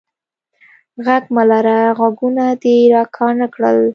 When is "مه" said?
1.35-1.43